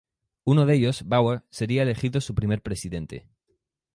Uno 0.45 0.65
de 0.65 0.73
ellos, 0.77 1.07
Bauer, 1.07 1.43
sería 1.51 1.83
elegido 1.83 2.21
su 2.21 2.33
primer 2.33 2.63
presidente. 2.63 3.27